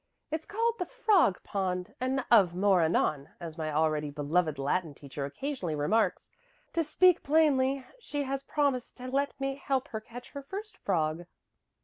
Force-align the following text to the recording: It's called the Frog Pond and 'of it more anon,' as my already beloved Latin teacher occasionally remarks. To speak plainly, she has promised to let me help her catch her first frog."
It's 0.31 0.47
called 0.47 0.79
the 0.79 0.87
Frog 0.87 1.43
Pond 1.43 1.93
and 2.01 2.25
'of 2.31 2.53
it 2.53 2.55
more 2.57 2.81
anon,' 2.81 3.29
as 3.39 3.55
my 3.55 3.71
already 3.71 4.09
beloved 4.09 4.57
Latin 4.57 4.95
teacher 4.95 5.25
occasionally 5.25 5.75
remarks. 5.75 6.31
To 6.73 6.83
speak 6.83 7.21
plainly, 7.21 7.85
she 7.99 8.23
has 8.23 8.41
promised 8.41 8.97
to 8.97 9.07
let 9.09 9.39
me 9.39 9.61
help 9.63 9.89
her 9.89 9.99
catch 10.01 10.31
her 10.31 10.41
first 10.41 10.75
frog." 10.79 11.27